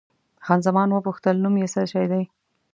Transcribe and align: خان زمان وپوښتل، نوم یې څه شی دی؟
خان 0.45 0.59
زمان 0.67 0.89
وپوښتل، 0.91 1.35
نوم 1.43 1.55
یې 1.61 1.67
څه 1.73 1.81
شی 1.91 2.05
دی؟ 2.11 2.23